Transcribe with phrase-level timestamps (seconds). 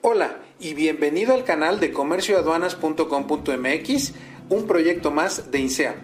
[0.00, 4.12] Hola y bienvenido al canal de comercioaduanas.com.mx,
[4.48, 5.96] un proyecto más de INSEA.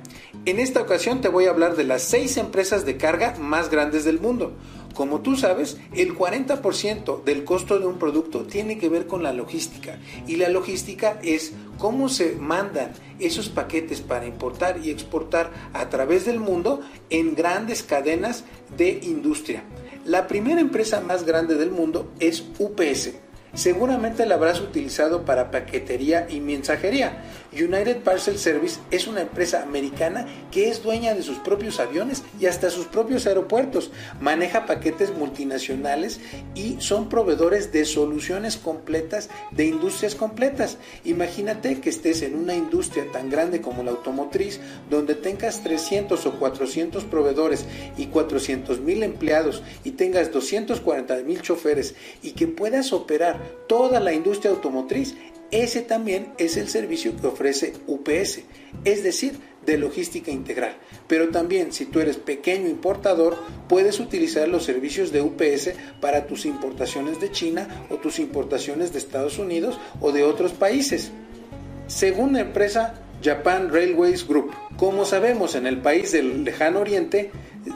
[0.46, 4.04] En esta ocasión te voy a hablar de las seis empresas de carga más grandes
[4.04, 4.56] del mundo.
[4.94, 9.32] Como tú sabes, el 40% del costo de un producto tiene que ver con la
[9.32, 15.88] logística y la logística es cómo se mandan esos paquetes para importar y exportar a
[15.88, 18.44] través del mundo en grandes cadenas
[18.76, 19.62] de industria.
[20.04, 23.12] La primera empresa más grande del mundo es UPS
[23.54, 27.24] Seguramente la habrás utilizado para paquetería y mensajería.
[27.52, 32.46] United Parcel Service es una empresa americana que es dueña de sus propios aviones y
[32.46, 33.90] hasta sus propios aeropuertos.
[34.20, 36.20] Maneja paquetes multinacionales
[36.54, 40.78] y son proveedores de soluciones completas de industrias completas.
[41.04, 46.38] Imagínate que estés en una industria tan grande como la automotriz donde tengas 300 o
[46.38, 47.64] 400 proveedores
[47.96, 54.12] y 400 mil empleados y tengas 240 mil choferes y que puedas operar toda la
[54.12, 55.14] industria automotriz,
[55.50, 58.40] ese también es el servicio que ofrece UPS,
[58.84, 60.76] es decir, de logística integral.
[61.08, 63.36] Pero también si tú eres pequeño importador,
[63.68, 68.98] puedes utilizar los servicios de UPS para tus importaciones de China o tus importaciones de
[68.98, 71.10] Estados Unidos o de otros países.
[71.88, 77.30] Según la empresa Japan Railways Group, como sabemos en el país del lejano oriente,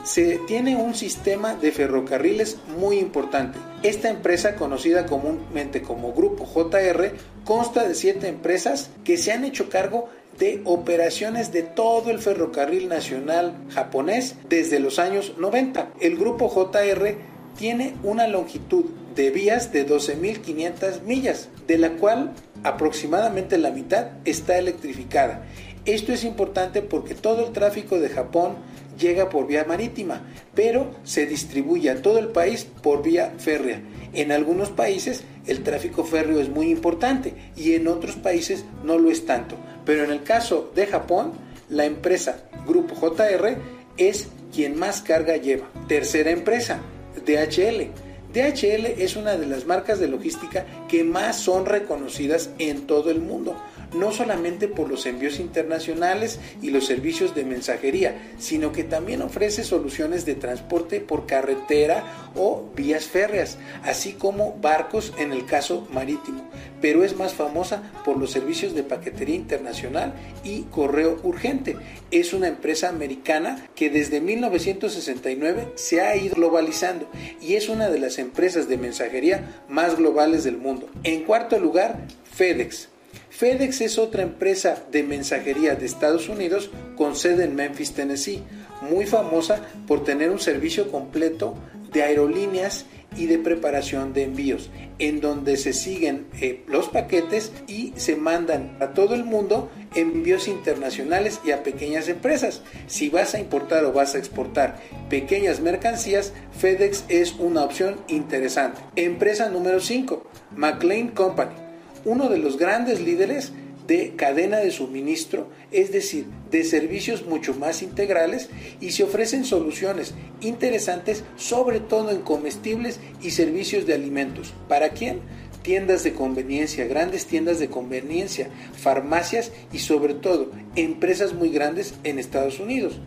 [0.05, 3.57] se tiene un sistema de ferrocarriles muy importante.
[3.81, 7.11] Esta empresa, conocida comúnmente como Grupo JR,
[7.43, 12.87] consta de siete empresas que se han hecho cargo de operaciones de todo el ferrocarril
[12.87, 15.93] nacional japonés desde los años 90.
[15.99, 17.17] El Grupo JR
[17.57, 24.59] tiene una longitud de vías de 12.500 millas, de la cual aproximadamente la mitad está
[24.59, 25.45] electrificada.
[25.85, 28.55] Esto es importante porque todo el tráfico de Japón
[28.97, 30.21] llega por vía marítima,
[30.53, 33.81] pero se distribuye a todo el país por vía férrea.
[34.13, 39.11] En algunos países el tráfico férreo es muy importante y en otros países no lo
[39.11, 39.57] es tanto.
[39.85, 41.33] Pero en el caso de Japón,
[41.69, 43.57] la empresa Grupo JR
[43.97, 45.69] es quien más carga lleva.
[45.87, 46.79] Tercera empresa,
[47.25, 48.04] DHL.
[48.35, 53.21] DHL es una de las marcas de logística que más son reconocidas en todo el
[53.21, 53.55] mundo
[53.95, 59.63] no solamente por los envíos internacionales y los servicios de mensajería, sino que también ofrece
[59.63, 62.03] soluciones de transporte por carretera
[62.35, 66.49] o vías férreas, así como barcos en el caso marítimo,
[66.81, 70.13] pero es más famosa por los servicios de paquetería internacional
[70.43, 71.77] y correo urgente.
[72.11, 77.09] Es una empresa americana que desde 1969 se ha ido globalizando
[77.41, 80.89] y es una de las empresas de mensajería más globales del mundo.
[81.03, 81.99] En cuarto lugar,
[82.33, 82.89] FedEx.
[83.29, 88.43] FedEx es otra empresa de mensajería de Estados Unidos con sede en Memphis, Tennessee,
[88.89, 91.55] muy famosa por tener un servicio completo
[91.91, 92.85] de aerolíneas
[93.17, 94.69] y de preparación de envíos,
[94.99, 100.47] en donde se siguen eh, los paquetes y se mandan a todo el mundo envíos
[100.47, 102.61] internacionales y a pequeñas empresas.
[102.87, 104.77] Si vas a importar o vas a exportar
[105.09, 108.81] pequeñas mercancías, FedEx es una opción interesante.
[108.95, 111.65] Empresa número 5, McLean Company
[112.05, 113.51] uno de los grandes líderes
[113.87, 120.15] de cadena de suministro, es decir, de servicios mucho más integrales y se ofrecen soluciones
[120.41, 124.53] interesantes sobre todo en comestibles y servicios de alimentos.
[124.67, 125.19] ¿Para quién?
[125.65, 132.19] Tiendas de conveniencia, grandes tiendas de conveniencia, farmacias y sobre todo empresas muy grandes en
[132.19, 132.99] Estados Unidos.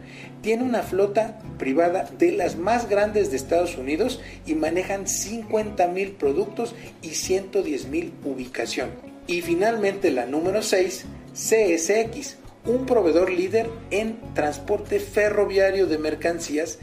[0.43, 6.11] Tiene una flota privada de las más grandes de Estados Unidos y manejan 50 mil
[6.11, 8.91] productos y 110 mil ubicación.
[9.29, 11.05] Y finalmente la número 6,
[11.35, 16.81] CSX, un proveedor líder en transporte ferroviario de mercancías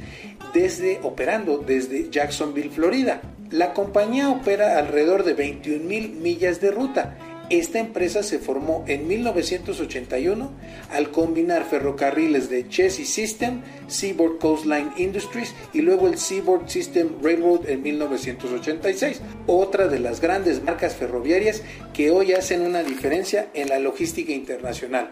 [0.53, 3.21] desde operando desde Jacksonville, Florida.
[3.55, 7.15] La compañía opera alrededor de 21 mil millas de ruta
[7.49, 10.49] esta empresa se formó en 1981
[10.89, 17.69] al combinar ferrocarriles de Chassis System, Seaboard Coastline Industries y luego el Seaboard System Railroad
[17.69, 21.61] en 1986, otra de las grandes marcas ferroviarias
[21.93, 25.11] que hoy hacen una diferencia en la logística internacional.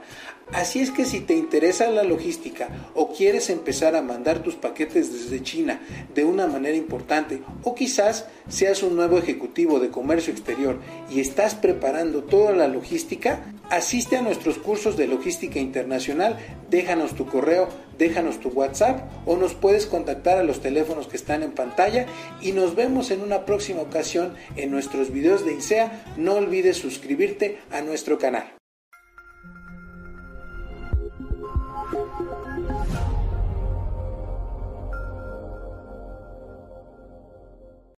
[0.52, 5.12] Así es que si te interesa la logística o quieres empezar a mandar tus paquetes
[5.12, 5.82] desde China
[6.14, 10.80] de una manera importante o quizás seas un nuevo ejecutivo de comercio exterior
[11.10, 16.38] y estás preparando toda la logística, asiste a nuestros cursos de logística internacional,
[16.70, 21.42] déjanos tu correo, déjanos tu WhatsApp o nos puedes contactar a los teléfonos que están
[21.42, 22.06] en pantalla
[22.42, 26.06] y nos vemos en una próxima ocasión en nuestros videos de INSEA.
[26.18, 28.54] No olvides suscribirte a nuestro canal.